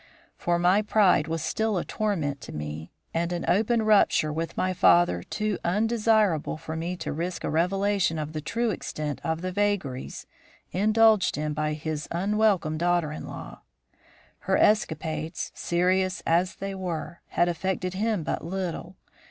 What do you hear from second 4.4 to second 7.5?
my father too undesirable for me to risk